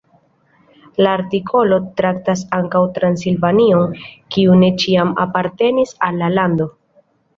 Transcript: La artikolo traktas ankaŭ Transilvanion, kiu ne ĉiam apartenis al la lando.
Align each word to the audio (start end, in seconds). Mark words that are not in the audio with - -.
La 1.05 1.09
artikolo 1.17 1.77
traktas 1.99 2.41
ankaŭ 2.59 2.81
Transilvanion, 2.95 3.93
kiu 4.37 4.57
ne 4.65 4.71
ĉiam 4.85 5.13
apartenis 5.27 5.93
al 6.09 6.19
la 6.23 6.33
lando. 6.41 6.69